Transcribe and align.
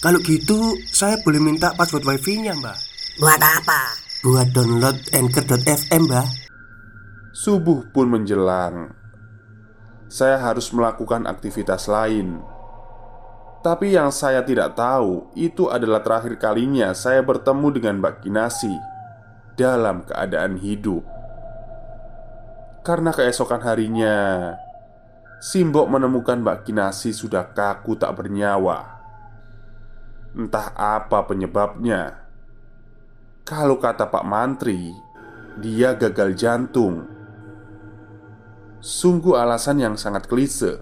Kalau 0.00 0.16
gitu, 0.24 0.80
saya 0.88 1.20
boleh 1.20 1.36
minta 1.36 1.76
password 1.76 2.08
wifi-nya, 2.08 2.56
Mbak. 2.56 2.78
Buat 3.20 3.36
apa? 3.36 3.80
Buat 4.24 4.48
download 4.56 4.96
Anchor.fm, 5.12 6.08
Mbak. 6.08 6.28
Subuh 7.36 7.84
pun 7.92 8.08
menjelang. 8.08 8.96
Saya 10.08 10.40
harus 10.40 10.72
melakukan 10.72 11.28
aktivitas 11.28 11.84
lain. 11.84 12.40
Tapi 13.60 13.92
yang 13.92 14.08
saya 14.08 14.40
tidak 14.40 14.72
tahu 14.72 15.28
itu 15.36 15.68
adalah 15.68 16.00
terakhir 16.00 16.40
kalinya 16.40 16.96
saya 16.96 17.20
bertemu 17.20 17.68
dengan 17.68 17.94
Mbak 18.00 18.24
Kinasi 18.24 18.72
dalam 19.60 20.00
keadaan 20.08 20.56
hidup. 20.56 21.04
Karena 22.80 23.12
keesokan 23.12 23.60
harinya, 23.68 24.16
Simbok 25.44 25.92
menemukan 25.92 26.40
Mbak 26.40 26.64
Kinasi 26.64 27.12
sudah 27.12 27.52
kaku 27.52 28.00
tak 28.00 28.16
bernyawa. 28.16 28.99
Entah 30.36 30.70
apa 30.78 31.26
penyebabnya. 31.26 32.26
Kalau 33.42 33.82
kata 33.82 34.06
Pak 34.06 34.24
Mantri, 34.26 34.94
dia 35.58 35.96
gagal 35.98 36.38
jantung. 36.38 37.06
Sungguh 38.78 39.34
alasan 39.36 39.82
yang 39.82 39.94
sangat 39.98 40.30
klise. 40.30 40.78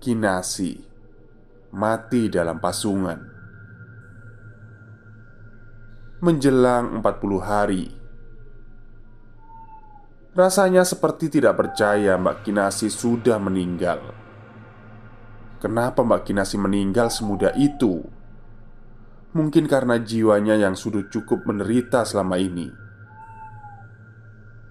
Kinasi 0.00 0.90
mati 1.70 2.26
dalam 2.26 2.58
pasungan. 2.58 3.30
Menjelang 6.20 7.00
40 7.00 7.40
hari. 7.40 7.84
Rasanya 10.34 10.84
seperti 10.86 11.30
tidak 11.40 11.58
percaya 11.58 12.14
Mbak 12.18 12.46
Kinasi 12.46 12.92
sudah 12.92 13.40
meninggal. 13.40 14.19
Kenapa 15.60 16.00
Mbak 16.00 16.24
Kinasi 16.24 16.56
meninggal 16.56 17.12
semudah 17.12 17.52
itu? 17.52 18.00
Mungkin 19.36 19.68
karena 19.68 20.00
jiwanya 20.00 20.56
yang 20.56 20.72
sudah 20.72 21.04
cukup 21.12 21.44
menderita 21.44 22.02
selama 22.08 22.40
ini. 22.40 22.72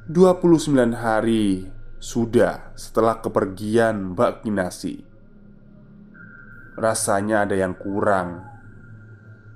29 0.09 0.97
hari 0.97 1.69
sudah 2.01 2.73
setelah 2.73 3.21
kepergian 3.21 4.17
Mbak 4.17 4.41
Kinasi. 4.41 5.05
Rasanya 6.73 7.45
ada 7.45 7.53
yang 7.53 7.77
kurang. 7.77 8.49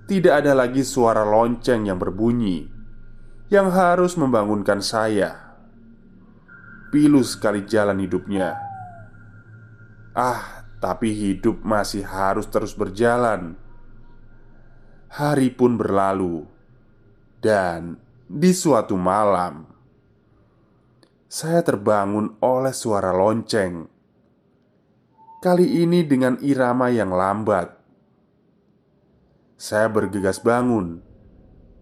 Tidak 0.05 0.29
ada 0.29 0.53
lagi 0.53 0.83
suara 0.83 1.23
lonceng 1.23 1.87
yang 1.87 1.95
berbunyi 1.95 2.67
Yang 3.47 3.67
harus 3.73 4.13
membangunkan 4.19 4.83
saya. 4.83 5.57
Pilu 6.93 7.25
sekali 7.25 7.65
jalan 7.65 7.97
hidupnya. 8.03 8.53
Ah, 10.13 10.62
tapi 10.83 11.15
hidup 11.15 11.63
masih 11.63 12.03
harus 12.03 12.43
terus 12.51 12.75
berjalan 12.75 13.55
Hari 15.13 15.53
pun 15.53 15.77
berlalu, 15.77 16.41
dan 17.37 18.01
di 18.25 18.49
suatu 18.49 18.97
malam 18.97 19.69
saya 21.29 21.61
terbangun 21.61 22.33
oleh 22.41 22.73
suara 22.73 23.13
lonceng. 23.13 23.85
Kali 25.37 25.85
ini 25.85 26.01
dengan 26.01 26.41
irama 26.41 26.89
yang 26.89 27.13
lambat. 27.13 27.77
Saya 29.53 29.85
bergegas 29.85 30.41
bangun 30.41 30.97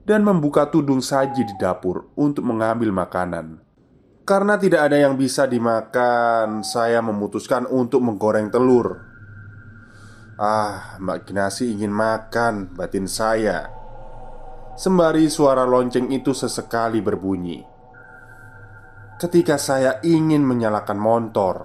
dan 0.04 0.28
membuka 0.28 0.68
tudung 0.68 1.00
saji 1.00 1.48
di 1.48 1.56
dapur 1.56 2.12
untuk 2.20 2.44
mengambil 2.44 2.92
makanan. 2.92 3.64
Karena 4.32 4.56
tidak 4.56 4.88
ada 4.88 4.96
yang 4.96 5.20
bisa 5.20 5.44
dimakan, 5.44 6.64
saya 6.64 7.04
memutuskan 7.04 7.68
untuk 7.68 8.00
menggoreng 8.00 8.48
telur. 8.48 9.04
Ah, 10.40 10.96
Mbak 11.04 11.28
Kinasi 11.28 11.76
ingin 11.76 11.92
makan 11.92 12.72
batin 12.74 13.12
saya 13.12 13.68
Sembari 14.80 15.28
suara 15.30 15.68
lonceng 15.68 16.10
itu 16.10 16.34
sesekali 16.34 16.98
berbunyi 16.98 17.62
Ketika 19.22 19.62
saya 19.62 20.02
ingin 20.02 20.42
menyalakan 20.42 20.98
motor 20.98 21.56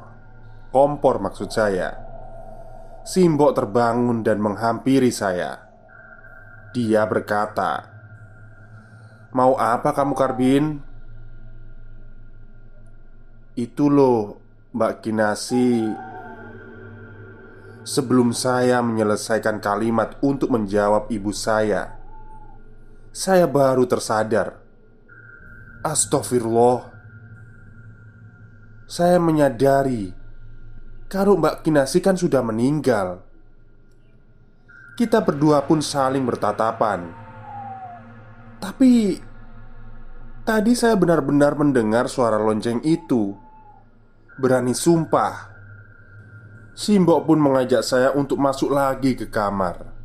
Kompor 0.69 1.25
maksud 1.25 1.49
saya 1.49 1.88
Simbok 3.06 3.56
terbangun 3.56 4.21
dan 4.21 4.44
menghampiri 4.44 5.09
saya 5.09 5.72
Dia 6.76 7.09
berkata 7.09 7.81
Mau 9.32 9.56
apa 9.56 9.97
kamu 9.97 10.12
Karbin? 10.12 10.86
Itu 13.56 13.89
loh 13.89 14.37
Mbak 14.77 14.94
Kinasi 15.00 15.89
Sebelum 17.87 18.34
saya 18.34 18.83
menyelesaikan 18.83 19.62
kalimat 19.62 20.19
untuk 20.19 20.50
menjawab 20.50 21.06
ibu 21.06 21.31
saya, 21.31 21.94
saya 23.15 23.47
baru 23.47 23.87
tersadar. 23.87 24.59
Astagfirullah, 25.87 26.83
saya 28.91 29.22
menyadari 29.22 30.11
kalau 31.06 31.38
Mbak 31.38 31.62
Kinasi 31.62 32.03
kan 32.03 32.19
sudah 32.19 32.43
meninggal. 32.43 33.23
Kita 34.99 35.23
berdua 35.23 35.62
pun 35.62 35.78
saling 35.78 36.27
bertatapan, 36.27 37.06
tapi 38.59 39.15
tadi 40.43 40.75
saya 40.75 40.99
benar-benar 40.99 41.55
mendengar 41.55 42.11
suara 42.11 42.43
lonceng 42.43 42.83
itu. 42.83 43.46
Berani 44.37 44.77
sumpah 44.77 45.57
Simbok 46.77 47.25
pun 47.25 47.41
mengajak 47.41 47.81
saya 47.81 48.13
untuk 48.13 48.37
masuk 48.37 48.69
lagi 48.69 49.17
ke 49.17 49.33
kamar. 49.33 49.97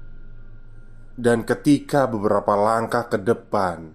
Dan 1.19 1.43
ketika 1.43 2.07
beberapa 2.07 2.55
langkah 2.55 3.11
ke 3.11 3.19
depan, 3.19 3.91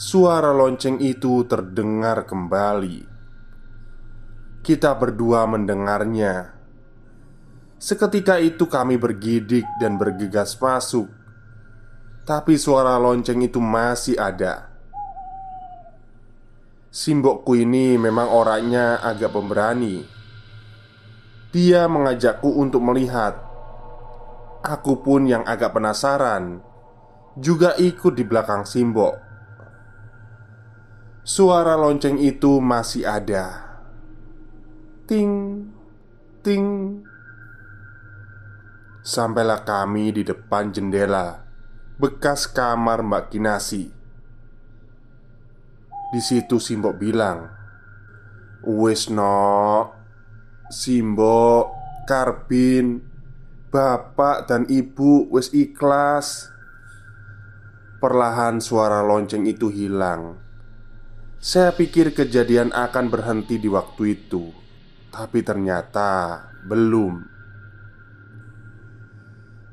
suara 0.00 0.48
lonceng 0.56 0.96
itu 1.04 1.44
terdengar 1.44 2.24
kembali. 2.24 3.04
Kita 4.64 4.96
berdua 4.96 5.44
mendengarnya. 5.44 6.56
Seketika 7.76 8.40
itu 8.40 8.64
kami 8.64 8.96
bergidik 8.96 9.68
dan 9.76 10.00
bergegas 10.00 10.56
masuk. 10.56 11.12
Tapi 12.24 12.56
suara 12.56 12.96
lonceng 12.96 13.44
itu 13.44 13.60
masih 13.60 14.16
ada. 14.16 14.71
Simbokku 16.92 17.56
ini 17.56 17.96
memang 17.96 18.28
orangnya 18.28 19.00
agak 19.00 19.32
pemberani 19.32 20.22
dia 21.52 21.84
mengajakku 21.84 22.48
untuk 22.48 22.80
melihat. 22.80 23.36
Aku 24.64 25.04
pun 25.04 25.28
yang 25.28 25.44
agak 25.44 25.76
penasaran, 25.76 26.64
juga 27.36 27.76
ikut 27.76 28.16
di 28.16 28.24
belakang 28.24 28.64
Simbok. 28.64 29.14
Suara 31.22 31.76
lonceng 31.76 32.16
itu 32.18 32.58
masih 32.58 33.04
ada. 33.04 33.76
Ting, 35.04 35.60
ting. 36.40 36.66
Sampailah 39.04 39.66
kami 39.68 40.14
di 40.14 40.22
depan 40.24 40.72
jendela 40.72 41.42
bekas 42.00 42.48
kamar 42.48 43.04
Mbak 43.04 43.34
Kinasi. 43.34 44.01
Di 46.12 46.20
situ 46.20 46.60
Simbok 46.60 47.00
bilang, 47.00 47.48
"Wes 48.68 49.08
no, 49.08 49.88
Simbo, 50.72 51.72
Karbin, 52.04 53.00
bapak 53.72 54.48
dan 54.48 54.64
ibu 54.72 55.28
wis 55.28 55.52
ikhlas. 55.52 56.48
Perlahan 58.00 58.60
suara 58.60 59.04
lonceng 59.04 59.44
itu 59.44 59.68
hilang. 59.72 60.40
Saya 61.36 61.76
pikir 61.76 62.16
kejadian 62.16 62.72
akan 62.72 63.08
berhenti 63.08 63.60
di 63.60 63.68
waktu 63.68 64.16
itu, 64.16 64.48
tapi 65.12 65.44
ternyata 65.44 66.40
belum. 66.64 67.14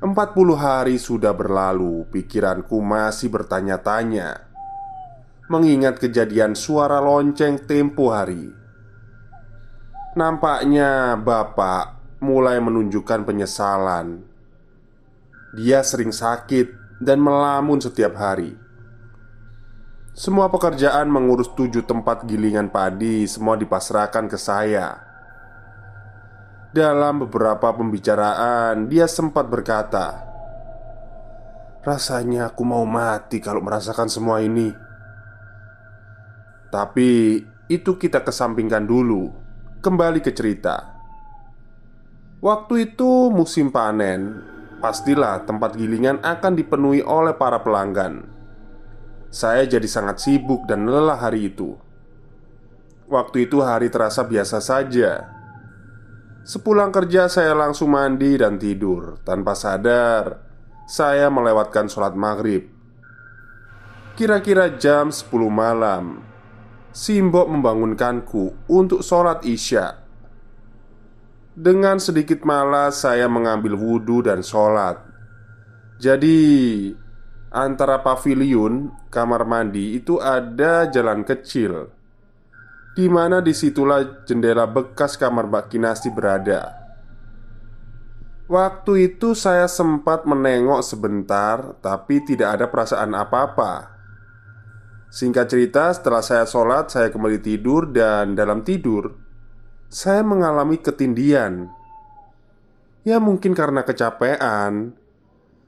40 0.00 0.56
hari 0.56 0.96
sudah 0.96 1.32
berlalu, 1.32 2.08
pikiranku 2.08 2.76
masih 2.80 3.28
bertanya-tanya 3.28 4.49
mengingat 5.50 5.98
kejadian 5.98 6.54
suara 6.54 7.02
lonceng 7.02 7.66
tempo 7.66 8.14
hari. 8.14 8.54
Nampaknya 10.14 11.18
bapak 11.18 12.18
mulai 12.22 12.62
menunjukkan 12.62 13.26
penyesalan 13.26 14.22
Dia 15.58 15.82
sering 15.82 16.14
sakit 16.14 16.70
dan 17.02 17.18
melamun 17.18 17.82
setiap 17.82 18.14
hari. 18.14 18.54
Semua 20.14 20.46
pekerjaan 20.46 21.10
mengurus 21.10 21.50
tujuh 21.58 21.82
tempat 21.82 22.22
gilingan 22.30 22.70
padi 22.70 23.26
semua 23.26 23.58
dipasrahkan 23.58 24.30
ke 24.30 24.38
saya. 24.38 25.02
Dalam 26.70 27.26
beberapa 27.26 27.74
pembicaraan, 27.74 28.86
dia 28.86 29.10
sempat 29.10 29.50
berkata, 29.50 30.22
"Rasanya 31.82 32.54
aku 32.54 32.62
mau 32.62 32.86
mati 32.86 33.42
kalau 33.42 33.58
merasakan 33.58 34.06
semua 34.06 34.38
ini." 34.38 34.89
Tapi 36.70 37.42
itu 37.66 37.98
kita 37.98 38.22
kesampingkan 38.22 38.86
dulu. 38.86 39.30
Kembali 39.82 40.22
ke 40.22 40.30
cerita. 40.30 40.98
Waktu 42.40 42.94
itu 42.94 43.28
musim 43.28 43.68
panen, 43.68 44.40
pastilah 44.80 45.44
tempat 45.44 45.76
gilingan 45.76 46.22
akan 46.24 46.56
dipenuhi 46.56 47.04
oleh 47.04 47.36
para 47.36 47.60
pelanggan. 47.60 48.24
Saya 49.28 49.68
jadi 49.68 49.86
sangat 49.86 50.24
sibuk 50.24 50.64
dan 50.64 50.88
lelah 50.88 51.20
hari 51.20 51.52
itu. 51.52 51.76
Waktu 53.10 53.50
itu 53.50 53.60
hari 53.60 53.90
terasa 53.90 54.22
biasa 54.22 54.62
saja. 54.62 55.26
Sepulang 56.46 56.90
kerja, 56.90 57.28
saya 57.28 57.52
langsung 57.52 57.92
mandi 57.92 58.38
dan 58.40 58.56
tidur. 58.56 59.20
Tanpa 59.22 59.52
sadar, 59.54 60.40
saya 60.88 61.28
melewatkan 61.28 61.86
sholat 61.86 62.16
maghrib. 62.16 62.66
Kira-kira 64.16 64.74
jam 64.80 65.12
10 65.12 65.30
malam, 65.52 66.29
Simbok 66.90 67.46
membangunkanku 67.46 68.66
untuk 68.66 69.06
sholat 69.06 69.46
Isya. 69.46 69.94
Dengan 71.54 72.02
sedikit 72.02 72.42
malas, 72.42 73.06
saya 73.06 73.30
mengambil 73.30 73.78
wudhu 73.78 74.26
dan 74.26 74.42
sholat. 74.42 74.98
Jadi, 76.02 76.90
antara 77.54 78.02
pavilion 78.02 78.90
kamar 79.06 79.46
mandi 79.46 79.94
itu 80.02 80.18
ada 80.18 80.90
jalan 80.90 81.22
kecil, 81.22 81.94
di 82.98 83.06
mana 83.06 83.38
di 83.38 83.54
situlah 83.54 84.26
jendela 84.26 84.66
bekas 84.66 85.14
kamar 85.14 85.46
Mbak 85.46 85.70
Kinasti 85.70 86.10
berada. 86.10 86.74
Waktu 88.50 89.14
itu 89.14 89.38
saya 89.38 89.70
sempat 89.70 90.26
menengok 90.26 90.82
sebentar, 90.82 91.78
tapi 91.78 92.18
tidak 92.26 92.58
ada 92.58 92.66
perasaan 92.66 93.14
apa-apa. 93.14 93.99
Singkat 95.10 95.46
cerita, 95.50 95.90
setelah 95.90 96.22
saya 96.22 96.46
sholat, 96.46 96.88
saya 96.94 97.10
kembali 97.10 97.42
tidur, 97.42 97.90
dan 97.90 98.38
dalam 98.38 98.62
tidur 98.62 99.30
saya 99.90 100.22
mengalami 100.22 100.78
ketindian. 100.78 101.66
Ya, 103.02 103.18
mungkin 103.18 103.58
karena 103.58 103.82
kecapean. 103.82 104.94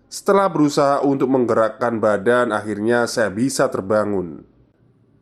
Setelah 0.06 0.46
berusaha 0.46 1.02
untuk 1.02 1.26
menggerakkan 1.26 1.98
badan, 1.98 2.54
akhirnya 2.54 3.10
saya 3.10 3.34
bisa 3.34 3.66
terbangun. 3.66 4.46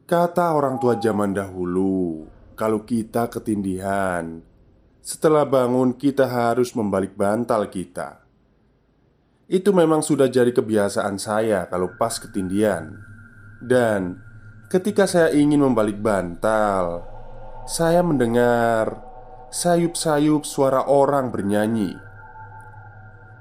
Kata 0.05 0.53
orang 0.53 0.77
tua 0.77 1.01
zaman 1.01 1.33
dahulu, 1.33 2.29
kalau 2.59 2.85
kita 2.85 3.31
ketindihan, 3.33 4.45
setelah 5.01 5.49
bangun 5.49 5.97
kita 5.97 6.29
harus 6.29 6.77
membalik 6.77 7.17
bantal 7.17 7.65
kita. 7.73 8.21
Itu 9.49 9.73
memang 9.73 10.05
sudah 10.05 10.29
jadi 10.29 10.53
kebiasaan 10.53 11.17
saya 11.17 11.71
kalau 11.71 11.95
pas 11.97 12.21
ketindian. 12.21 13.01
Dan 13.61 14.17
ketika 14.73 15.05
saya 15.05 15.29
ingin 15.37 15.61
membalik 15.61 16.01
bantal, 16.01 17.05
saya 17.69 18.01
mendengar 18.01 19.05
sayup-sayup 19.53 20.49
suara 20.49 20.89
orang 20.89 21.29
bernyanyi. 21.29 21.93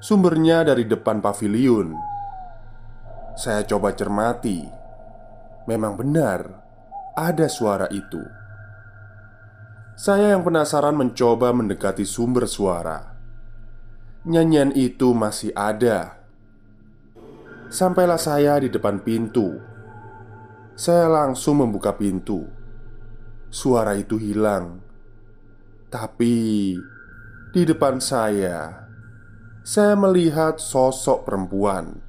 Sumbernya 0.03 0.67
dari 0.67 0.83
depan 0.83 1.23
pavilion. 1.23 1.95
Saya 3.39 3.63
coba 3.63 3.95
cermati, 3.95 4.67
memang 5.63 5.95
benar 5.95 6.67
ada 7.15 7.47
suara 7.47 7.87
itu. 7.87 8.19
Saya 9.95 10.35
yang 10.35 10.43
penasaran 10.43 10.95
mencoba 10.95 11.55
mendekati 11.55 12.03
sumber 12.03 12.47
suara. 12.47 13.15
Nyanyian 14.27 14.75
itu 14.75 15.15
masih 15.15 15.55
ada. 15.55 16.19
Sampailah 17.71 18.19
saya 18.19 18.59
di 18.59 18.67
depan 18.67 18.99
pintu 19.03 19.68
saya 20.79 21.11
langsung 21.11 21.59
membuka 21.59 21.91
pintu. 21.91 22.47
Suara 23.51 23.99
itu 23.99 24.15
hilang, 24.15 24.79
tapi 25.91 26.71
di 27.51 27.61
depan 27.67 27.99
saya, 27.99 28.87
saya 29.59 29.99
melihat 29.99 30.55
sosok 30.55 31.27
perempuan 31.27 31.99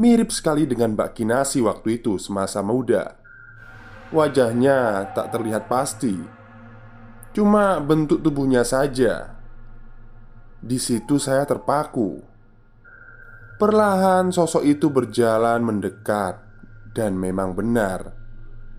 mirip 0.00 0.32
sekali 0.32 0.64
dengan 0.64 0.96
Mbak 0.96 1.10
Kinasi 1.12 1.60
waktu 1.60 2.00
itu 2.00 2.16
semasa 2.16 2.64
muda. 2.64 3.20
Wajahnya 4.16 5.12
tak 5.12 5.36
terlihat 5.36 5.68
pasti, 5.68 6.16
cuma 7.36 7.84
bentuk 7.84 8.24
tubuhnya 8.24 8.64
saja. 8.64 9.36
Di 10.56 10.80
situ 10.80 11.20
saya 11.20 11.44
terpaku. 11.44 12.24
Perlahan 13.60 14.32
sosok 14.32 14.64
itu 14.64 14.88
berjalan 14.88 15.60
mendekat 15.66 16.47
dan 16.92 17.16
memang 17.16 17.52
benar 17.52 18.16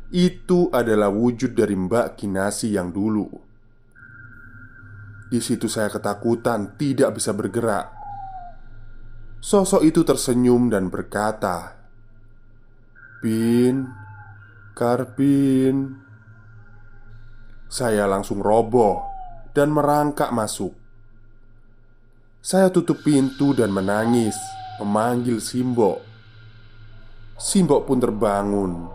Itu 0.10 0.74
adalah 0.74 1.14
wujud 1.14 1.54
dari 1.54 1.78
Mbak 1.78 2.18
Kinasi 2.18 2.74
yang 2.74 2.90
dulu. 2.90 3.30
Di 5.30 5.38
situ 5.38 5.70
saya 5.70 5.94
ketakutan 5.94 6.74
tidak 6.82 7.22
bisa 7.22 7.30
bergerak. 7.38 7.94
Sosok 9.38 9.86
itu 9.86 10.02
tersenyum 10.02 10.74
dan 10.74 10.90
berkata 10.90 11.78
Bin 13.22 13.86
Karbin. 14.74 16.02
Saya 17.70 18.10
langsung 18.10 18.42
roboh 18.42 19.06
dan 19.54 19.70
merangkak 19.70 20.34
masuk. 20.34 20.74
Saya 22.42 22.74
tutup 22.74 23.06
pintu 23.06 23.54
dan 23.54 23.70
menangis 23.70 24.34
Memanggil 24.82 25.38
Simbok 25.38 26.09
Simbok 27.40 27.88
pun 27.88 28.04
terbangun. 28.04 28.92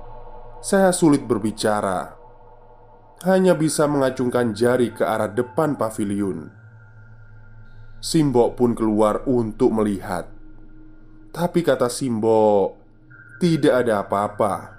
Saya 0.61 0.93
sulit 0.93 1.25
berbicara, 1.25 2.13
hanya 3.25 3.57
bisa 3.57 3.89
mengacungkan 3.89 4.53
jari 4.53 4.93
ke 4.93 5.01
arah 5.01 5.33
depan 5.33 5.81
pavilion. 5.81 6.53
Simbok 8.05 8.61
pun 8.61 8.77
keluar 8.77 9.25
untuk 9.25 9.73
melihat, 9.73 10.29
tapi 11.33 11.65
kata 11.65 11.89
Simbok, 11.89 12.77
tidak 13.41 13.81
ada 13.81 14.05
apa-apa. 14.05 14.77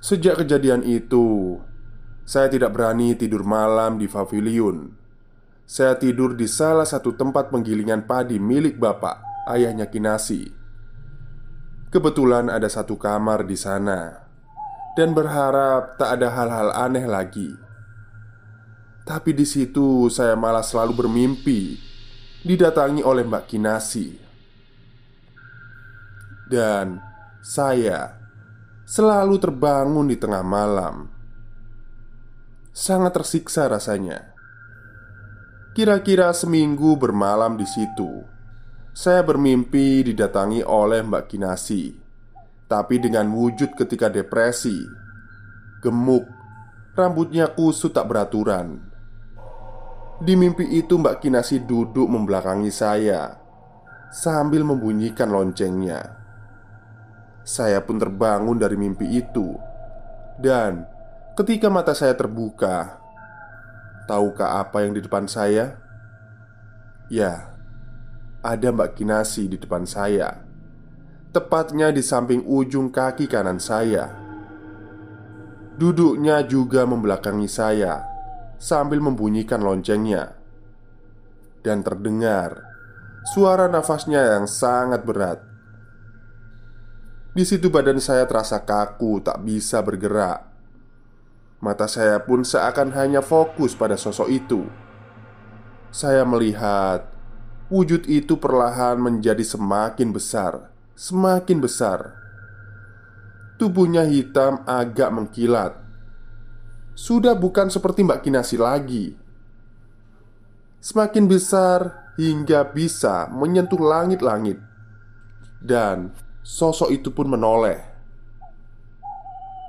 Sejak 0.00 0.40
kejadian 0.40 0.80
itu, 0.80 1.60
saya 2.24 2.48
tidak 2.48 2.72
berani 2.72 3.12
tidur 3.20 3.44
malam 3.44 4.00
di 4.00 4.08
pavilion. 4.08 4.96
Saya 5.68 6.00
tidur 6.00 6.32
di 6.40 6.48
salah 6.48 6.88
satu 6.88 7.12
tempat 7.12 7.52
penggilingan 7.52 8.08
padi 8.08 8.40
milik 8.40 8.80
bapak, 8.80 9.44
ayahnya 9.44 9.92
Kinasi. 9.92 10.59
Kebetulan 11.90 12.46
ada 12.46 12.70
satu 12.70 12.94
kamar 12.94 13.42
di 13.42 13.58
sana 13.58 14.22
dan 14.94 15.10
berharap 15.10 15.98
tak 15.98 16.22
ada 16.22 16.30
hal-hal 16.30 16.70
aneh 16.70 17.02
lagi. 17.02 17.50
Tapi 19.02 19.34
di 19.34 19.42
situ 19.42 20.06
saya 20.06 20.38
malah 20.38 20.62
selalu 20.62 21.02
bermimpi 21.02 21.82
didatangi 22.46 23.02
oleh 23.02 23.26
Mbak 23.26 23.42
Kinasi. 23.42 24.06
Dan 26.46 27.02
saya 27.42 28.14
selalu 28.86 29.42
terbangun 29.42 30.06
di 30.06 30.14
tengah 30.14 30.46
malam. 30.46 31.10
Sangat 32.70 33.18
tersiksa 33.18 33.66
rasanya. 33.66 34.30
Kira-kira 35.74 36.30
seminggu 36.30 36.94
bermalam 36.94 37.58
di 37.58 37.66
situ 37.66 38.38
saya 38.90 39.22
bermimpi 39.22 40.02
didatangi 40.02 40.66
oleh 40.66 41.02
Mbak 41.06 41.24
Kinasi. 41.30 41.94
Tapi 42.70 43.02
dengan 43.02 43.34
wujud 43.34 43.74
ketika 43.74 44.06
depresi 44.06 44.78
Gemuk 45.82 46.22
Rambutnya 46.94 47.50
kusut 47.50 47.94
tak 47.94 48.10
beraturan. 48.10 48.82
Di 50.20 50.34
mimpi 50.34 50.68
itu 50.74 50.98
Mbak 50.98 51.22
Kinasi 51.22 51.62
duduk 51.62 52.10
membelakangi 52.10 52.68
saya 52.70 53.38
Sambil 54.10 54.66
membunyikan 54.66 55.30
loncengnya. 55.30 56.18
Saya 57.46 57.78
pun 57.86 57.98
terbangun 57.98 58.58
dari 58.58 58.74
mimpi 58.74 59.06
itu. 59.06 59.54
Dan 60.34 60.82
ketika 61.38 61.70
mata 61.70 61.94
saya 61.94 62.18
terbuka 62.18 63.00
Tahukah 64.10 64.58
apa 64.58 64.82
yang 64.82 64.98
di 64.98 65.06
depan 65.06 65.30
saya? 65.30 65.78
Ya, 67.06 67.49
ada 68.40 68.72
Mbak 68.72 68.96
Kinasi 68.96 69.48
di 69.48 69.60
depan 69.60 69.84
saya, 69.84 70.40
tepatnya 71.32 71.92
di 71.92 72.00
samping 72.00 72.40
ujung 72.48 72.88
kaki 72.88 73.28
kanan 73.28 73.60
saya. 73.60 74.16
Duduknya 75.76 76.44
juga 76.44 76.84
membelakangi 76.84 77.48
saya 77.48 78.04
sambil 78.60 79.00
membunyikan 79.00 79.64
loncengnya, 79.64 80.36
dan 81.64 81.80
terdengar 81.80 82.64
suara 83.32 83.68
nafasnya 83.68 84.36
yang 84.36 84.44
sangat 84.48 85.04
berat. 85.04 85.40
Di 87.30 87.44
situ 87.46 87.70
badan 87.70 88.00
saya 88.00 88.26
terasa 88.26 88.60
kaku, 88.64 89.22
tak 89.22 89.40
bisa 89.44 89.80
bergerak. 89.80 90.50
Mata 91.60 91.84
saya 91.84 92.16
pun 92.24 92.40
seakan 92.40 92.90
hanya 92.96 93.20
fokus 93.20 93.76
pada 93.76 93.94
sosok 93.94 94.28
itu. 94.32 94.64
Saya 95.92 96.24
melihat 96.24 97.09
wujud 97.70 98.10
itu 98.10 98.34
perlahan 98.34 98.98
menjadi 98.98 99.46
semakin 99.46 100.10
besar, 100.10 100.74
semakin 100.98 101.62
besar. 101.62 102.18
Tubuhnya 103.62 104.02
hitam 104.10 104.66
agak 104.66 105.14
mengkilat. 105.14 105.78
Sudah 106.98 107.38
bukan 107.38 107.70
seperti 107.70 108.02
Mbak 108.02 108.26
Kinasi 108.26 108.58
lagi. 108.58 109.14
Semakin 110.82 111.30
besar 111.30 112.10
hingga 112.18 112.66
bisa 112.74 113.30
menyentuh 113.30 113.78
langit-langit, 113.78 114.58
dan 115.62 116.10
sosok 116.42 116.90
itu 116.90 117.14
pun 117.14 117.30
menoleh. 117.30 117.78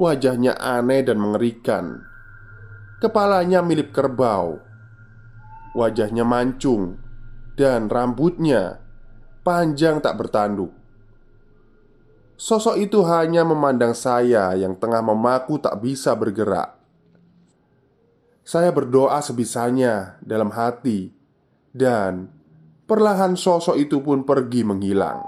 Wajahnya 0.01 0.57
aneh 0.57 1.05
dan 1.05 1.21
mengerikan. 1.21 2.01
Kepalanya 3.03 3.61
mirip 3.61 3.93
kerbau, 3.93 4.61
wajahnya 5.73 6.21
mancung, 6.21 7.00
dan 7.61 7.85
rambutnya 7.93 8.81
panjang 9.45 10.01
tak 10.01 10.17
bertanduk. 10.17 10.73
Sosok 12.41 12.81
itu 12.81 13.05
hanya 13.05 13.45
memandang 13.45 13.93
saya 13.93 14.57
yang 14.57 14.73
tengah 14.73 15.05
memaku 15.05 15.61
tak 15.61 15.77
bisa 15.77 16.17
bergerak. 16.17 16.73
Saya 18.41 18.73
berdoa 18.73 19.21
sebisanya 19.21 20.17
dalam 20.25 20.49
hati, 20.49 21.13
dan 21.69 22.33
perlahan 22.89 23.37
sosok 23.37 23.77
itu 23.77 24.01
pun 24.01 24.25
pergi 24.25 24.65
menghilang. 24.65 25.21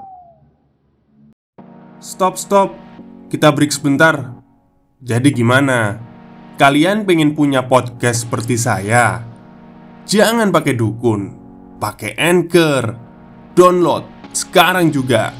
Stop, 2.02 2.42
stop. 2.42 2.74
Kita 3.30 3.54
break 3.54 3.70
sebentar. 3.70 4.34
Jadi 4.98 5.30
gimana? 5.30 6.02
Kalian 6.58 7.06
pengen 7.06 7.38
punya 7.38 7.62
podcast 7.70 8.25
seperti 8.25 8.58
saya? 8.58 9.22
Jangan 10.10 10.50
pakai 10.50 10.74
dukun, 10.74 11.42
pakai 11.84 12.16
Anchor. 12.16 12.96
Download 13.52 14.32
sekarang 14.32 14.88
juga. 14.88 15.36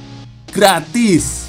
Gratis. 0.52 1.48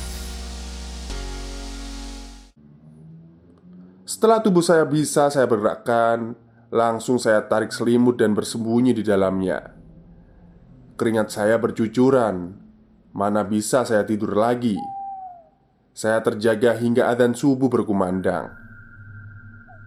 Setelah 4.07 4.39
tubuh 4.39 4.63
saya 4.63 4.87
bisa 4.87 5.27
saya 5.35 5.51
bergerakkan, 5.51 6.39
langsung 6.71 7.19
saya 7.19 7.43
tarik 7.43 7.75
selimut 7.75 8.23
dan 8.23 8.39
bersembunyi 8.39 8.95
di 8.95 9.03
dalamnya. 9.03 9.75
Keringat 10.95 11.35
saya 11.35 11.59
bercucuran. 11.59 12.63
Mana 13.11 13.43
bisa 13.43 13.83
saya 13.83 14.07
tidur 14.07 14.39
lagi? 14.39 14.79
Saya 15.91 16.23
terjaga 16.23 16.79
hingga 16.79 17.11
adzan 17.11 17.35
subuh 17.35 17.67
berkumandang. 17.67 18.47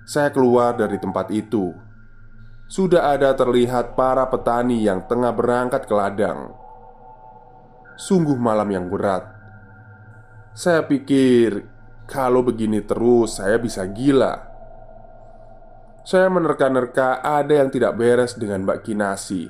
Saya 0.04 0.36
keluar 0.36 0.76
dari 0.76 1.00
tempat 1.00 1.32
itu. 1.32 1.87
Sudah 2.67 3.15
ada 3.15 3.31
terlihat 3.31 3.95
para 3.95 4.27
petani 4.27 4.83
yang 4.83 5.07
tengah 5.07 5.31
berangkat 5.31 5.88
ke 5.88 5.93
ladang. 5.95 6.51
Sungguh 7.95 8.36
malam 8.36 8.67
yang 8.67 8.91
berat. 8.91 9.24
Saya 10.51 10.83
pikir 10.83 11.63
kalau 12.07 12.43
begini 12.43 12.83
terus, 12.83 13.39
saya 13.39 13.55
bisa 13.55 13.88
gila. 13.88 14.43
Saya 16.03 16.27
menerka-nerka 16.27 17.24
ada 17.24 17.51
yang 17.51 17.71
tidak 17.71 17.95
beres 17.95 18.36
dengan 18.36 18.67
Mbak 18.67 18.79
Kinasi. 18.83 19.47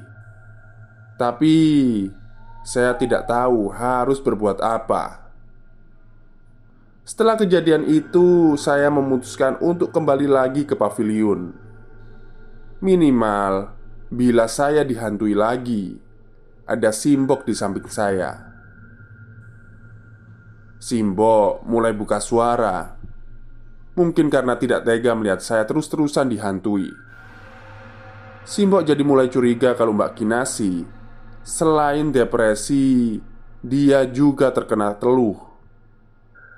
Tapi 1.18 1.58
saya 2.62 2.94
tidak 2.98 3.26
tahu 3.26 3.74
harus 3.74 4.22
berbuat 4.22 4.62
apa. 4.62 5.26
Setelah 7.02 7.38
kejadian 7.38 7.86
itu, 7.90 8.54
saya 8.62 8.94
memutuskan 8.94 9.58
untuk 9.62 9.90
kembali 9.90 10.28
lagi 10.30 10.70
ke 10.70 10.78
pavilion. 10.78 11.67
Minimal 12.78 13.74
bila 14.14 14.46
saya 14.46 14.86
dihantui 14.86 15.34
lagi, 15.34 15.98
ada 16.70 16.94
simbok 16.94 17.42
di 17.42 17.58
samping 17.58 17.90
saya. 17.90 18.54
Simbo 20.78 21.66
mulai 21.66 21.98
buka 21.98 22.22
suara. 22.22 23.02
Mungkin 23.98 24.30
karena 24.30 24.62
tidak 24.62 24.86
tega 24.86 25.18
melihat 25.18 25.42
saya 25.42 25.66
terus-terusan 25.66 26.30
dihantui. 26.30 26.94
Simbok 28.46 28.86
jadi 28.86 29.02
mulai 29.02 29.28
curiga 29.28 29.74
kalau 29.76 29.92
Mbak 29.92 30.24
Kinasi 30.24 30.88
Selain 31.44 32.16
depresi 32.16 33.20
Dia 33.60 34.08
juga 34.08 34.56
terkena 34.56 34.96
teluh 34.96 35.36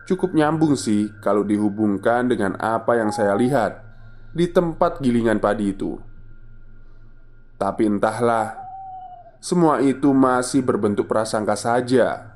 Cukup 0.05 0.38
nyambung 0.38 0.77
sih 0.77 1.09
kalau 1.17 1.41
dihubungkan 1.41 2.29
dengan 2.29 2.53
apa 2.61 2.93
yang 2.93 3.09
saya 3.09 3.33
lihat 3.33 3.81
Di 4.29 4.53
tempat 4.53 5.01
gilingan 5.01 5.41
padi 5.41 5.73
itu 5.73 6.08
Tapi 7.59 7.91
entahlah 7.91 8.55
Semua 9.43 9.83
itu 9.83 10.15
masih 10.15 10.63
berbentuk 10.63 11.11
prasangka 11.11 11.59
saja 11.59 12.29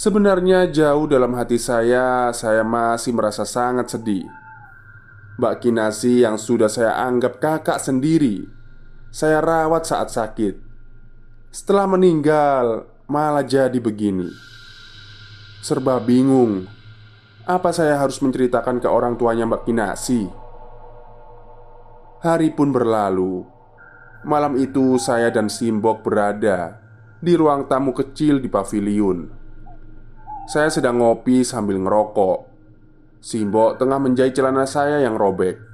Sebenarnya 0.00 0.64
jauh 0.72 1.04
dalam 1.04 1.36
hati 1.36 1.60
saya, 1.60 2.32
saya 2.32 2.64
masih 2.64 3.12
merasa 3.12 3.44
sangat 3.44 3.92
sedih. 3.92 4.24
Mbak 5.36 5.60
Kinasi 5.60 6.24
yang 6.24 6.40
sudah 6.40 6.72
saya 6.72 6.96
anggap 7.04 7.36
kakak 7.36 7.76
sendiri, 7.76 8.48
saya 9.12 9.44
rawat 9.44 9.84
saat 9.84 10.08
sakit. 10.08 10.56
Setelah 11.52 11.84
meninggal, 11.84 12.88
malah 13.12 13.44
jadi 13.44 13.76
begini. 13.76 14.32
Serba 15.60 16.00
bingung. 16.00 16.64
Apa 17.44 17.68
saya 17.68 18.00
harus 18.00 18.24
menceritakan 18.24 18.80
ke 18.80 18.88
orang 18.88 19.20
tuanya 19.20 19.44
Mbak 19.44 19.68
Kinasi? 19.68 20.32
Hari 22.20 22.52
pun 22.52 22.68
berlalu. 22.68 23.48
Malam 24.28 24.60
itu 24.60 25.00
saya 25.00 25.32
dan 25.32 25.48
Simbok 25.48 26.04
berada 26.04 26.76
di 27.16 27.32
ruang 27.32 27.64
tamu 27.64 27.96
kecil 27.96 28.44
di 28.44 28.48
pavilion. 28.52 29.24
Saya 30.44 30.68
sedang 30.68 31.00
ngopi 31.00 31.40
sambil 31.48 31.80
ngerokok. 31.80 32.38
Simbo 33.24 33.72
tengah 33.80 33.96
menjahit 33.96 34.36
celana 34.36 34.68
saya 34.68 35.00
yang 35.00 35.16
robek. 35.16 35.64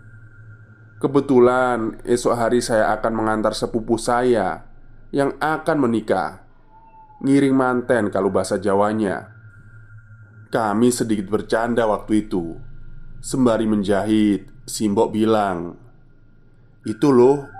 Kebetulan 1.03 1.99
esok 2.07 2.35
hari 2.39 2.63
saya 2.63 2.95
akan 2.95 3.13
mengantar 3.19 3.51
sepupu 3.51 3.99
saya 3.99 4.71
yang 5.11 5.35
akan 5.43 5.83
menikah. 5.83 6.47
Ngiring 7.27 7.59
manten 7.59 8.07
kalau 8.15 8.31
bahasa 8.31 8.63
Jawanya. 8.63 9.35
Kami 10.55 10.95
sedikit 10.95 11.27
bercanda 11.27 11.91
waktu 11.91 12.31
itu. 12.31 12.55
Sembari 13.19 13.67
menjahit, 13.67 14.47
Simbo 14.63 15.11
bilang, 15.11 15.86
"Itu 16.87 17.11
loh, 17.11 17.51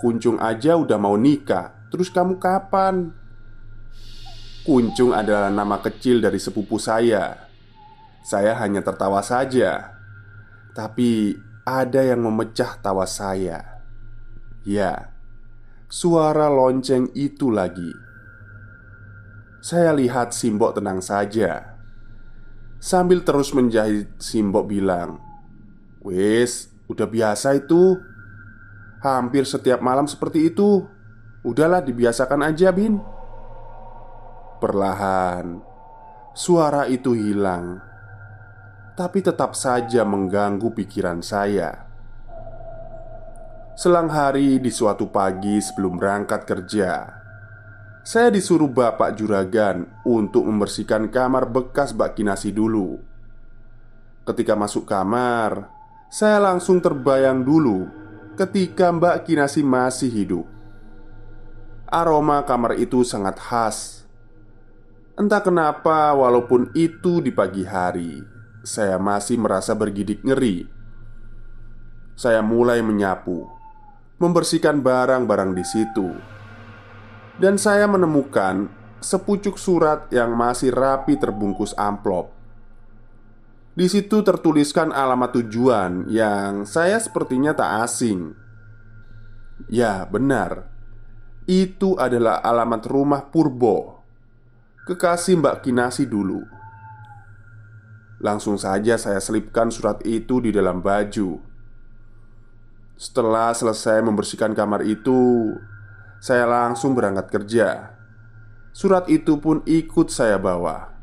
kuncung 0.00 0.40
aja 0.40 0.80
udah 0.80 0.96
mau 0.96 1.14
nikah. 1.20 1.92
Terus 1.92 2.08
kamu 2.08 2.40
kapan?" 2.40 3.12
Kuncung 4.64 5.12
adalah 5.16 5.52
nama 5.52 5.80
kecil 5.80 6.20
dari 6.24 6.40
sepupu 6.40 6.80
saya. 6.80 7.48
Saya 8.20 8.56
hanya 8.60 8.84
tertawa 8.84 9.24
saja, 9.24 9.96
tapi 10.76 11.32
ada 11.64 12.04
yang 12.04 12.20
memecah 12.20 12.76
tawa 12.80 13.08
saya. 13.08 13.80
Ya, 14.64 15.16
suara 15.88 16.52
lonceng 16.52 17.08
itu 17.16 17.48
lagi. 17.48 17.88
Saya 19.64 19.96
lihat 19.96 20.36
Simbok 20.36 20.76
tenang 20.76 21.00
saja. 21.00 21.76
Sambil 22.80 23.24
terus 23.24 23.52
menjahit, 23.52 24.16
Simbok 24.20 24.68
bilang, 24.68 25.20
"Wes, 26.00 26.72
udah 26.88 27.08
biasa 27.08 27.60
itu. 27.60 28.00
Hampir 29.00 29.48
setiap 29.48 29.80
malam 29.80 30.04
seperti 30.04 30.52
itu. 30.52 30.84
Udahlah, 31.40 31.80
dibiasakan 31.80 32.52
aja, 32.52 32.68
Bin." 32.68 33.00
Perlahan, 34.60 35.56
suara 36.36 36.84
itu 36.84 37.16
hilang, 37.16 37.80
tapi 38.92 39.24
tetap 39.24 39.56
saja 39.56 40.04
mengganggu 40.04 40.68
pikiran 40.76 41.24
saya. 41.24 41.88
Selang 43.72 44.12
hari 44.12 44.60
di 44.60 44.68
suatu 44.68 45.08
pagi 45.08 45.56
sebelum 45.64 45.96
berangkat 45.96 46.44
kerja, 46.44 47.20
saya 48.04 48.28
disuruh 48.28 48.68
Bapak 48.68 49.16
Juragan 49.16 49.88
untuk 50.04 50.44
membersihkan 50.44 51.08
kamar 51.08 51.48
bekas 51.48 51.96
Mbak 51.96 52.20
Kinasi 52.20 52.52
dulu. 52.52 53.00
Ketika 54.28 54.52
masuk 54.52 54.84
kamar, 54.84 55.72
saya 56.12 56.36
langsung 56.36 56.84
terbayang 56.84 57.40
dulu 57.40 57.99
ketika 58.34 58.92
Mbak 58.92 59.26
Kinasi 59.26 59.62
masih 59.64 60.10
hidup. 60.12 60.46
Aroma 61.90 62.46
kamar 62.46 62.78
itu 62.78 63.02
sangat 63.02 63.34
khas 63.38 64.00
Entah 65.20 65.44
kenapa, 65.44 66.16
walaupun 66.16 66.72
itu 66.72 67.20
di 67.20 67.28
pagi 67.28 67.60
hari, 67.60 68.24
saya 68.64 68.96
masih 68.96 69.36
merasa 69.36 69.76
bergidik 69.76 70.24
ngeri. 70.24 70.64
Saya 72.16 72.40
mulai 72.40 72.80
menyapu, 72.80 73.44
membersihkan 74.16 74.80
barang-barang 74.80 75.52
di 75.52 75.60
situ. 75.60 76.08
Dan 77.36 77.60
saya 77.60 77.84
menemukan 77.84 78.72
sepucuk 79.04 79.60
surat 79.60 80.08
yang 80.08 80.32
masih 80.32 80.72
rapi 80.72 81.20
terbungkus 81.20 81.76
amplop. 81.76 82.32
Di 83.80 83.88
situ 83.88 84.20
tertuliskan 84.20 84.92
alamat 84.92 85.40
tujuan 85.40 86.04
yang 86.12 86.68
saya 86.68 87.00
sepertinya 87.00 87.56
tak 87.56 87.88
asing. 87.88 88.36
Ya, 89.72 90.04
benar. 90.04 90.68
Itu 91.48 91.96
adalah 91.96 92.44
alamat 92.44 92.84
rumah 92.84 93.32
Purbo, 93.32 94.04
kekasih 94.84 95.40
Mbak 95.40 95.64
Kinasi 95.64 96.04
dulu. 96.04 96.44
Langsung 98.20 98.60
saja 98.60 99.00
saya 99.00 99.16
selipkan 99.16 99.72
surat 99.72 100.04
itu 100.04 100.44
di 100.44 100.52
dalam 100.52 100.84
baju. 100.84 101.40
Setelah 103.00 103.56
selesai 103.56 104.04
membersihkan 104.04 104.52
kamar 104.52 104.84
itu, 104.84 105.56
saya 106.20 106.44
langsung 106.44 106.92
berangkat 106.92 107.32
kerja. 107.32 107.96
Surat 108.76 109.08
itu 109.08 109.40
pun 109.40 109.64
ikut 109.64 110.12
saya 110.12 110.36
bawa. 110.36 110.99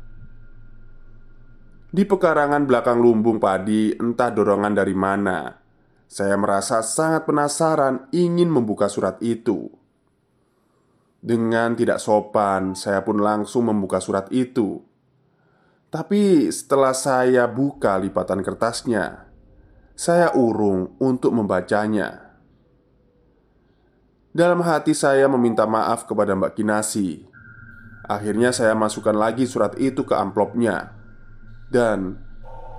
Di 1.88 2.04
pekarangan 2.04 2.68
belakang 2.68 3.00
lumbung 3.00 3.40
padi, 3.40 3.96
entah 3.96 4.28
dorongan 4.28 4.76
dari 4.76 4.92
mana, 4.92 5.56
saya 6.04 6.36
merasa 6.36 6.84
sangat 6.84 7.24
penasaran 7.24 8.12
ingin 8.12 8.52
membuka 8.52 8.92
surat 8.92 9.16
itu. 9.24 9.72
Dengan 11.24 11.72
tidak 11.72 11.96
sopan, 11.96 12.76
saya 12.76 13.00
pun 13.00 13.24
langsung 13.24 13.72
membuka 13.72 14.04
surat 14.04 14.28
itu. 14.28 14.84
Tapi 15.88 16.52
setelah 16.52 16.92
saya 16.92 17.48
buka 17.48 17.96
lipatan 17.96 18.44
kertasnya, 18.44 19.24
saya 19.96 20.36
urung 20.36 20.92
untuk 21.00 21.32
membacanya. 21.32 22.36
Dalam 24.36 24.60
hati 24.60 24.92
saya 24.92 25.24
meminta 25.24 25.64
maaf 25.64 26.04
kepada 26.04 26.36
Mbak 26.36 26.52
Kinasi. 26.52 27.24
Akhirnya 28.04 28.52
saya 28.52 28.76
masukkan 28.76 29.16
lagi 29.16 29.48
surat 29.48 29.72
itu 29.80 30.04
ke 30.04 30.12
amplopnya. 30.12 30.97
Dan 31.68 32.16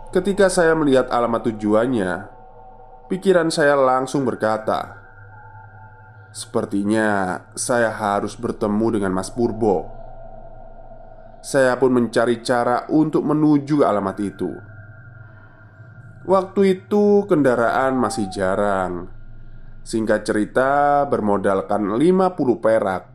ketika 0.09 0.49
saya 0.49 0.73
melihat 0.73 1.13
alamat 1.13 1.53
tujuannya, 1.53 2.25
pikiran 3.05 3.53
saya 3.53 3.77
langsung 3.77 4.25
berkata, 4.25 4.97
"Sepertinya 6.33 7.37
saya 7.53 7.93
harus 7.93 8.33
bertemu 8.33 8.97
dengan 8.97 9.13
Mas 9.13 9.29
Purbo." 9.29 9.93
Saya 11.39 11.77
pun 11.79 11.95
mencari 11.95 12.43
cara 12.43 12.89
untuk 12.91 13.23
menuju 13.23 13.85
alamat 13.85 14.17
itu. 14.19 14.51
Waktu 16.27 16.61
itu 16.77 17.23
kendaraan 17.25 17.95
masih 17.95 18.27
jarang 18.27 19.07
Singkat 19.81 20.27
cerita, 20.27 21.01
bermodalkan 21.07 21.95
50 21.95 22.61
perak 22.61 23.07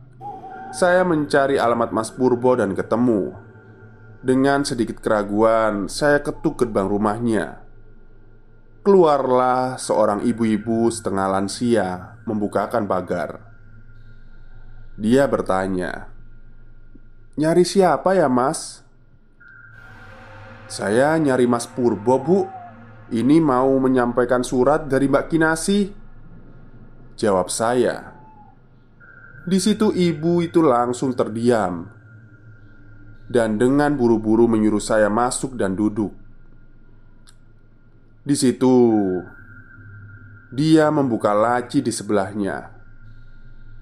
Saya 0.73 1.05
mencari 1.07 1.55
alamat 1.55 1.93
Mas 1.95 2.09
Purbo 2.11 2.57
dan 2.57 2.75
ketemu 2.75 3.44
Dengan 4.25 4.65
sedikit 4.65 5.05
keraguan, 5.05 5.85
saya 5.85 6.17
ketuk 6.25 6.57
gerbang 6.57 6.89
rumahnya. 6.89 7.61
Keluarlah 8.81 9.77
seorang 9.77 10.25
ibu-ibu 10.25 10.89
setengah 10.89 11.29
lansia 11.29 12.17
membukakan 12.25 12.89
pagar. 12.89 13.53
Dia 14.97 15.29
bertanya 15.29 16.09
Nyari 17.37 17.69
siapa 17.69 18.17
ya 18.17 18.25
mas? 18.25 18.81
Saya 20.65 21.13
nyari 21.21 21.45
Mas 21.45 21.69
Purbo 21.69 22.17
bu. 22.17 22.39
Ini 23.13 23.37
mau 23.37 23.77
menyampaikan 23.77 24.41
surat 24.41 24.89
dari 24.89 25.05
Mbak 25.05 25.29
Kinasi. 25.29 25.93
Jawab 27.13 27.53
saya. 27.53 28.17
Di 29.45 29.61
situ 29.61 29.93
ibu 29.93 30.41
itu 30.41 30.65
langsung 30.65 31.13
terdiam 31.13 31.94
Dan 33.25 33.57
dengan 33.57 33.97
buru-buru 33.97 34.45
menyuruh 34.45 34.81
saya 34.81 35.09
masuk 35.09 35.57
dan 35.57 35.73
duduk 35.73 36.13
Di 38.21 38.35
situ 38.37 38.75
Dia 40.53 40.93
membuka 40.93 41.33
laci 41.33 41.81
di 41.81 41.89
sebelahnya 41.89 42.69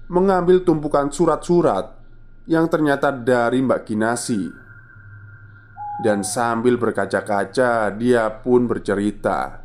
Mengambil 0.08 0.64
tumpukan 0.64 1.12
surat-surat 1.12 1.92
Yang 2.48 2.66
ternyata 2.72 3.12
dari 3.12 3.60
Mbak 3.60 3.80
Kinasi 3.84 4.42
Dan 6.00 6.24
sambil 6.24 6.80
berkaca-kaca 6.80 7.92
Dia 7.92 8.32
pun 8.40 8.64
bercerita 8.64 9.60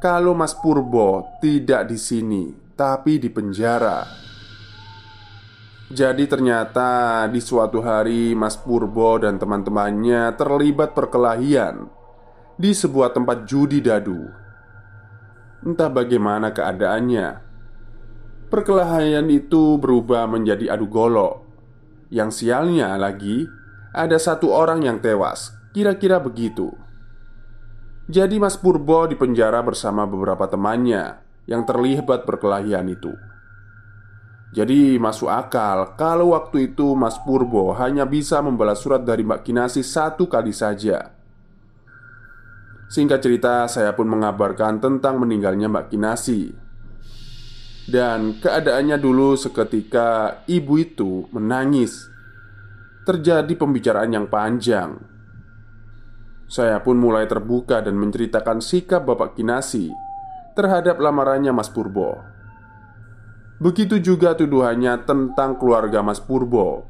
Kalau 0.00 0.36
Mas 0.36 0.52
Purbo 0.52 1.40
tidak 1.40 1.88
di 1.88 1.96
sini 1.96 2.62
tapi 2.72 3.20
di 3.20 3.28
penjara. 3.30 4.31
Jadi 5.92 6.24
ternyata 6.24 7.28
di 7.28 7.36
suatu 7.36 7.84
hari 7.84 8.32
Mas 8.32 8.56
Purbo 8.56 9.20
dan 9.20 9.36
teman-temannya 9.36 10.32
terlibat 10.40 10.96
perkelahian 10.96 11.84
di 12.56 12.72
sebuah 12.72 13.12
tempat 13.12 13.44
judi 13.44 13.84
dadu. 13.84 14.24
Entah 15.60 15.92
bagaimana 15.92 16.56
keadaannya. 16.56 17.44
Perkelahian 18.48 19.28
itu 19.28 19.76
berubah 19.76 20.24
menjadi 20.32 20.72
adu 20.72 20.88
golok. 20.88 21.44
Yang 22.08 22.40
sialnya 22.40 22.96
lagi 22.96 23.44
ada 23.92 24.16
satu 24.16 24.48
orang 24.48 24.88
yang 24.88 24.96
tewas. 25.04 25.52
Kira-kira 25.76 26.16
begitu. 26.24 26.72
Jadi 28.08 28.40
Mas 28.40 28.56
Purbo 28.56 29.04
dipenjara 29.04 29.60
bersama 29.60 30.08
beberapa 30.08 30.48
temannya 30.48 31.20
yang 31.44 31.68
terlibat 31.68 32.24
perkelahian 32.24 32.88
itu. 32.88 33.12
Jadi 34.52 35.00
masuk 35.00 35.32
akal 35.32 35.96
kalau 35.96 36.36
waktu 36.36 36.76
itu 36.76 36.92
Mas 36.92 37.16
Purbo 37.24 37.72
hanya 37.72 38.04
bisa 38.04 38.44
membalas 38.44 38.84
surat 38.84 39.00
dari 39.00 39.24
Mbak 39.24 39.48
Kinasi 39.48 39.80
satu 39.80 40.28
kali 40.28 40.52
saja. 40.52 41.08
Singkat 42.92 43.24
cerita 43.24 43.64
saya 43.72 43.96
pun 43.96 44.12
mengabarkan 44.12 44.76
tentang 44.76 45.16
meninggalnya 45.16 45.72
Mbak 45.72 45.96
Kinasi. 45.96 46.52
Dan 47.88 48.36
keadaannya 48.44 49.00
dulu 49.00 49.40
seketika 49.40 50.44
ibu 50.44 50.76
itu 50.76 51.24
menangis. 51.32 52.12
Terjadi 53.08 53.56
pembicaraan 53.56 54.12
yang 54.12 54.28
panjang. 54.28 55.00
Saya 56.52 56.84
pun 56.84 57.00
mulai 57.00 57.24
terbuka 57.24 57.80
dan 57.80 57.96
menceritakan 57.96 58.60
sikap 58.60 59.08
Bapak 59.08 59.40
Kinasi 59.40 59.88
terhadap 60.52 61.00
lamarannya 61.00 61.56
Mas 61.56 61.72
Purbo. 61.72 62.31
Begitu 63.62 64.02
juga 64.02 64.34
tuduhannya 64.34 65.06
tentang 65.06 65.54
keluarga 65.54 66.02
Mas 66.02 66.18
Purbo 66.18 66.82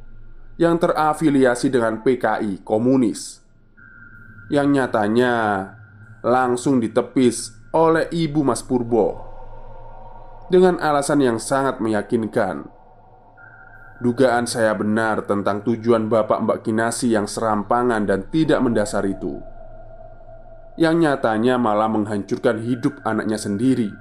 yang 0.56 0.80
terafiliasi 0.80 1.68
dengan 1.68 2.00
PKI 2.00 2.64
komunis, 2.64 3.44
yang 4.48 4.72
nyatanya 4.72 5.68
langsung 6.24 6.80
ditepis 6.80 7.52
oleh 7.76 8.08
ibu 8.08 8.40
Mas 8.40 8.64
Purbo 8.64 9.20
dengan 10.48 10.80
alasan 10.80 11.20
yang 11.20 11.36
sangat 11.36 11.76
meyakinkan. 11.84 12.64
Dugaan 14.00 14.48
saya 14.48 14.72
benar 14.72 15.28
tentang 15.28 15.60
tujuan 15.68 16.08
Bapak 16.08 16.40
Mbak 16.40 16.58
Kinasi 16.64 17.12
yang 17.12 17.28
serampangan 17.28 18.08
dan 18.08 18.32
tidak 18.32 18.64
mendasar 18.64 19.04
itu 19.04 19.44
yang 20.80 21.04
nyatanya 21.04 21.60
malah 21.60 21.88
menghancurkan 21.88 22.64
hidup 22.64 23.04
anaknya 23.04 23.36
sendiri. 23.36 23.92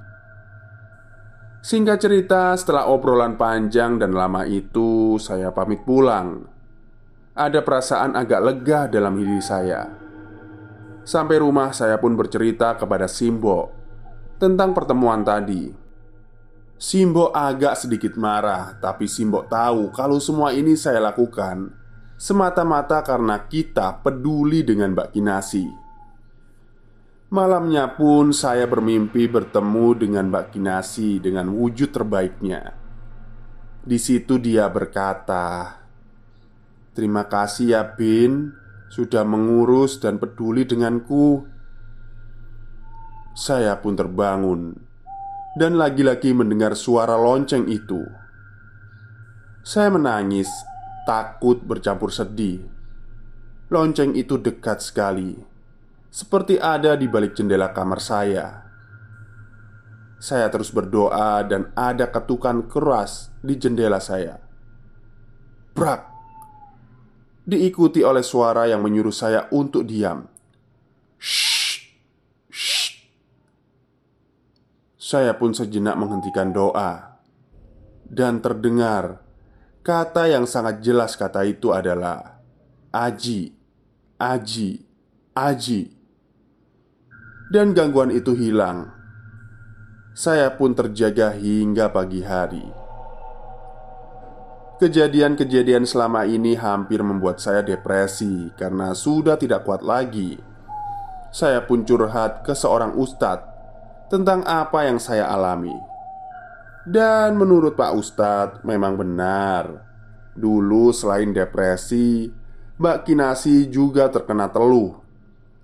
Singkat 1.62 1.98
cerita, 2.02 2.58
setelah 2.58 2.90
obrolan 2.90 3.38
panjang 3.38 3.94
dan 3.94 4.10
lama 4.18 4.42
itu, 4.42 5.14
saya 5.22 5.54
pamit 5.54 5.86
pulang. 5.86 6.42
Ada 7.38 7.62
perasaan 7.62 8.18
agak 8.18 8.40
lega 8.42 8.80
dalam 8.90 9.14
diri 9.14 9.38
saya. 9.38 9.86
Sampai 11.06 11.38
rumah, 11.38 11.70
saya 11.70 12.02
pun 12.02 12.18
bercerita 12.18 12.74
kepada 12.74 13.06
Simbo 13.06 13.70
tentang 14.42 14.74
pertemuan 14.74 15.22
tadi. 15.22 15.70
Simbo 16.82 17.30
agak 17.30 17.78
sedikit 17.78 18.18
marah, 18.18 18.74
tapi 18.82 19.06
Simbo 19.06 19.46
tahu 19.46 19.94
kalau 19.94 20.18
semua 20.18 20.50
ini 20.50 20.74
saya 20.74 20.98
lakukan 20.98 21.70
semata-mata 22.18 23.06
karena 23.06 23.38
kita 23.46 24.02
peduli 24.02 24.66
dengan 24.66 24.98
Mbak 24.98 25.14
Kinasi. 25.14 25.81
Malamnya 27.32 27.96
pun 27.96 28.28
saya 28.36 28.68
bermimpi 28.68 29.24
bertemu 29.24 29.96
dengan 29.96 30.28
Mbak 30.28 30.52
Kinasi 30.52 31.16
dengan 31.16 31.48
wujud 31.48 31.88
terbaiknya. 31.88 32.76
Di 33.80 33.96
situ 33.96 34.36
dia 34.36 34.68
berkata, 34.68 35.80
"Terima 36.92 37.24
kasih 37.24 37.72
ya, 37.72 37.88
Bin, 37.88 38.52
sudah 38.92 39.24
mengurus 39.24 39.96
dan 39.96 40.20
peduli 40.20 40.68
denganku." 40.68 41.48
Saya 43.32 43.80
pun 43.80 43.96
terbangun 43.96 44.76
dan 45.56 45.80
lagi-lagi 45.80 46.36
mendengar 46.36 46.76
suara 46.76 47.16
lonceng 47.16 47.64
itu. 47.64 48.04
Saya 49.64 49.88
menangis, 49.88 50.52
takut 51.08 51.64
bercampur 51.64 52.12
sedih. 52.12 52.60
Lonceng 53.72 54.12
itu 54.20 54.36
dekat 54.36 54.84
sekali 54.84 55.51
seperti 56.12 56.60
ada 56.60 56.92
di 56.92 57.08
balik 57.08 57.32
jendela 57.32 57.72
kamar 57.72 57.96
saya. 58.04 58.68
Saya 60.20 60.52
terus 60.52 60.68
berdoa, 60.68 61.40
dan 61.48 61.72
ada 61.72 62.12
ketukan 62.12 62.68
keras 62.68 63.32
di 63.40 63.56
jendela 63.56 63.98
saya. 63.98 64.38
Brak! 65.72 66.12
Diikuti 67.42 68.04
oleh 68.04 68.22
suara 68.22 68.68
yang 68.70 68.84
menyuruh 68.84 69.10
saya 69.10 69.50
untuk 69.50 69.82
diam. 69.82 70.30
Shh 71.18 71.90
Shh 72.46 73.02
Saya 74.94 75.34
pun 75.34 75.50
sejenak 75.50 75.98
menghentikan 75.98 76.54
doa. 76.54 77.18
Dan 78.06 78.44
terdengar 78.44 79.24
Kata 79.82 80.30
yang 80.30 80.46
sangat 80.46 80.78
jelas 80.78 81.18
kata 81.18 81.42
itu 81.42 81.74
adalah 81.74 82.38
Aji 82.94 83.50
Aji 84.14 84.78
Aji 85.34 86.01
Dan 87.52 87.76
gangguan 87.76 88.08
itu 88.08 88.32
hilang 88.32 88.88
Saya 90.16 90.56
pun 90.56 90.72
terjaga 90.72 91.36
hingga 91.36 91.92
pagi 91.92 92.24
hari 92.24 92.64
Kejadian-kejadian 94.80 95.84
selama 95.84 96.24
ini 96.24 96.56
hampir 96.56 97.04
membuat 97.04 97.44
saya 97.44 97.60
depresi 97.60 98.48
karena 98.56 98.96
sudah 98.96 99.36
tidak 99.36 99.68
kuat 99.68 99.84
lagi. 99.84 100.40
Saya 101.28 101.62
pun 101.62 101.84
curhat 101.84 102.40
ke 102.40 102.56
seorang 102.56 102.96
ustadz 102.96 103.46
tentang 104.08 104.42
apa 104.48 104.88
yang 104.88 104.98
saya 104.98 105.28
alami. 105.28 105.76
Dan 106.82 107.38
menurut 107.38 107.78
Pak 107.78 107.94
Ustadz, 107.94 108.60
memang 108.66 108.98
benar. 108.98 109.86
Dulu, 110.34 110.90
selain 110.90 111.30
depresi, 111.30 112.26
Mbak 112.82 113.06
Kinasi 113.06 113.70
juga 113.70 114.10
terkena 114.10 114.50
teluh 114.50 114.98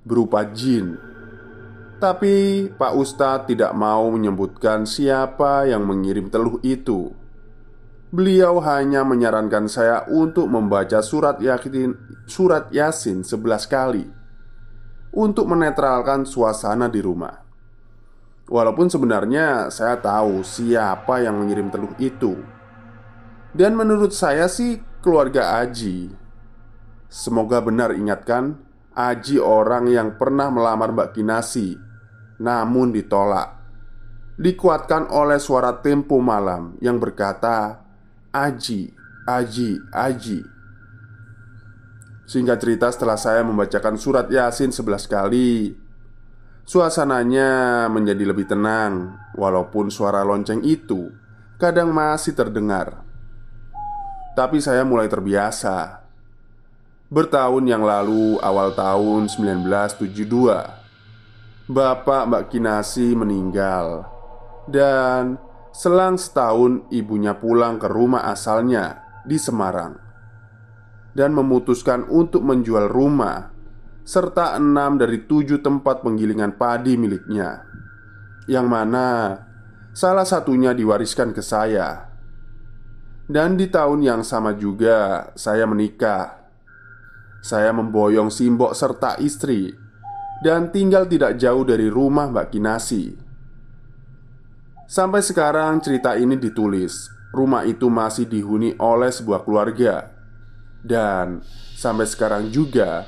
berupa 0.06 0.46
jin. 0.46 1.07
Tapi 1.98 2.70
Pak 2.78 2.94
Ustadz 2.94 3.50
tidak 3.50 3.74
mau 3.74 4.06
menyebutkan 4.14 4.86
siapa 4.86 5.66
yang 5.66 5.82
mengirim 5.82 6.30
teluh 6.30 6.62
itu. 6.62 7.10
Beliau 8.14 8.62
hanya 8.62 9.02
menyarankan 9.02 9.66
saya 9.66 10.06
untuk 10.06 10.46
membaca 10.46 11.02
surat 11.02 11.42
Yasin, 11.42 11.98
surat 12.24 12.70
Yasin 12.70 13.26
11 13.26 13.66
kali 13.66 14.06
untuk 15.10 15.50
menetralkan 15.50 16.22
suasana 16.22 16.86
di 16.86 17.02
rumah. 17.02 17.34
Walaupun 18.46 18.86
sebenarnya 18.86 19.68
saya 19.74 19.98
tahu 19.98 20.46
siapa 20.46 21.20
yang 21.20 21.36
mengirim 21.36 21.68
teluh 21.68 21.92
itu 22.00 22.32
Dan 23.52 23.76
menurut 23.76 24.16
saya 24.16 24.48
sih 24.48 24.80
keluarga 25.04 25.60
Aji 25.60 26.08
Semoga 27.12 27.60
benar 27.60 27.92
ingatkan 27.92 28.56
Aji 28.96 29.36
orang 29.36 29.92
yang 29.92 30.16
pernah 30.16 30.48
melamar 30.48 30.96
Mbak 30.96 31.12
Kinasi 31.12 31.87
Namun 32.38 32.94
ditolak 32.94 33.58
Dikuatkan 34.38 35.10
oleh 35.10 35.42
suara 35.42 35.74
tempo 35.82 36.22
malam 36.22 36.78
yang 36.78 37.02
berkata 37.02 37.82
Aji, 38.30 38.94
Aji, 39.26 39.70
Aji 39.90 40.40
Singkat 42.28 42.58
cerita 42.62 42.86
setelah 42.94 43.18
saya 43.18 43.42
membacakan 43.42 43.98
surat 43.98 44.30
Yasin 44.30 44.70
11 44.70 45.10
kali 45.10 45.74
Suasananya 46.68 47.88
menjadi 47.88 48.28
lebih 48.28 48.44
tenang, 48.44 49.16
walaupun 49.32 49.88
suara 49.88 50.20
lonceng 50.20 50.60
itu 50.68 51.08
kadang 51.56 51.88
masih 51.96 52.36
terdengar. 52.36 53.08
Tapi 54.36 54.60
saya 54.60 54.84
mulai 54.84 55.08
terbiasa. 55.08 56.04
Bertahun 57.08 57.64
yang 57.64 57.80
lalu, 57.80 58.36
awal 58.44 58.76
tahun 58.76 59.32
1972, 59.32 60.77
Bapak 61.68 62.32
Mbak 62.32 62.44
Kinasi 62.48 63.12
meninggal, 63.12 64.08
dan 64.64 65.36
selang 65.68 66.16
setahun 66.16 66.88
ibunya 66.88 67.36
pulang 67.36 67.76
ke 67.76 67.84
rumah 67.92 68.24
asalnya 68.24 69.04
di 69.28 69.36
Semarang 69.36 70.00
dan 71.12 71.36
memutuskan 71.36 72.08
untuk 72.08 72.40
menjual 72.40 72.88
rumah 72.88 73.52
serta 74.00 74.56
enam 74.56 74.96
dari 74.96 75.28
tujuh 75.28 75.60
tempat 75.60 76.00
penggilingan 76.00 76.56
padi 76.56 76.96
miliknya, 76.96 77.68
yang 78.48 78.64
mana 78.64 79.36
salah 79.92 80.24
satunya 80.24 80.72
diwariskan 80.72 81.36
ke 81.36 81.44
saya. 81.44 82.08
Dan 83.28 83.60
di 83.60 83.68
tahun 83.68 84.00
yang 84.00 84.20
sama 84.24 84.56
juga, 84.56 85.28
saya 85.36 85.68
menikah. 85.68 86.48
Saya 87.44 87.76
memboyong 87.76 88.32
Simbok 88.32 88.72
serta 88.72 89.20
istri 89.20 89.87
dan 90.44 90.70
tinggal 90.70 91.06
tidak 91.06 91.38
jauh 91.38 91.66
dari 91.66 91.90
rumah 91.90 92.30
Mbak 92.30 92.54
Kinasi. 92.54 93.14
Sampai 94.88 95.20
sekarang, 95.20 95.84
cerita 95.84 96.16
ini 96.16 96.38
ditulis. 96.38 97.12
Rumah 97.28 97.68
itu 97.68 97.92
masih 97.92 98.24
dihuni 98.24 98.72
oleh 98.80 99.12
sebuah 99.12 99.44
keluarga, 99.44 100.08
dan 100.80 101.44
sampai 101.76 102.08
sekarang 102.08 102.48
juga 102.48 103.04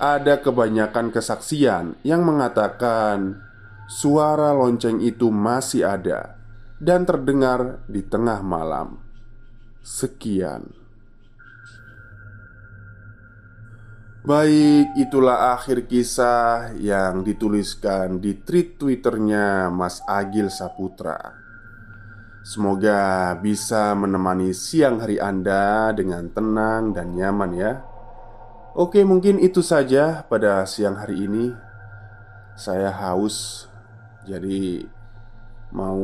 ada 0.00 0.38
kebanyakan 0.38 1.10
kesaksian 1.10 1.98
yang 2.06 2.22
mengatakan 2.24 3.42
suara 3.90 4.54
lonceng 4.54 5.02
itu 5.02 5.28
masih 5.34 5.84
ada 5.84 6.40
dan 6.80 7.04
terdengar 7.04 7.84
di 7.90 8.00
tengah 8.00 8.40
malam. 8.40 9.02
Sekian. 9.84 10.79
Baik, 14.20 15.00
itulah 15.00 15.56
akhir 15.56 15.88
kisah 15.88 16.76
yang 16.76 17.24
dituliskan 17.24 18.20
di 18.20 18.36
tweet 18.36 18.76
Twitternya 18.76 19.72
Mas 19.72 20.04
Agil 20.04 20.52
Saputra. 20.52 21.16
Semoga 22.44 23.32
bisa 23.40 23.96
menemani 23.96 24.52
siang 24.52 25.00
hari 25.00 25.16
Anda 25.16 25.96
dengan 25.96 26.28
tenang 26.36 26.92
dan 26.92 27.16
nyaman 27.16 27.52
ya. 27.56 27.80
Oke, 28.76 29.08
mungkin 29.08 29.40
itu 29.40 29.64
saja 29.64 30.20
pada 30.28 30.68
siang 30.68 31.00
hari 31.00 31.24
ini. 31.24 31.56
Saya 32.60 32.92
haus, 32.92 33.72
jadi 34.28 34.84
mau 35.72 35.96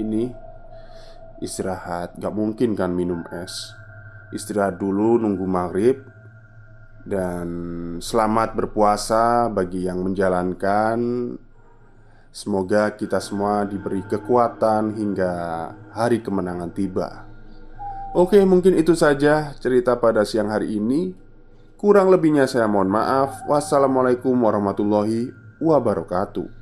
ini 0.00 0.32
istirahat. 1.44 2.16
Gak 2.16 2.32
mungkin 2.32 2.72
kan 2.72 2.96
minum 2.96 3.20
es. 3.36 3.76
Istirahat 4.32 4.80
dulu, 4.80 5.20
nunggu 5.20 5.44
maghrib, 5.44 6.08
dan 7.02 7.46
selamat 7.98 8.54
berpuasa 8.54 9.50
bagi 9.50 9.86
yang 9.86 10.02
menjalankan. 10.06 10.98
Semoga 12.32 12.96
kita 12.96 13.20
semua 13.20 13.68
diberi 13.68 14.00
kekuatan 14.06 14.96
hingga 14.96 15.32
hari 15.92 16.24
kemenangan 16.24 16.72
tiba. 16.72 17.28
Oke, 18.16 18.40
mungkin 18.44 18.76
itu 18.76 18.96
saja 18.96 19.52
cerita 19.60 20.00
pada 20.00 20.24
siang 20.24 20.48
hari 20.48 20.80
ini. 20.80 21.12
Kurang 21.76 22.08
lebihnya 22.08 22.48
saya 22.48 22.70
mohon 22.70 22.88
maaf. 22.88 23.44
Wassalamualaikum 23.50 24.32
warahmatullahi 24.38 25.34
wabarakatuh. 25.60 26.61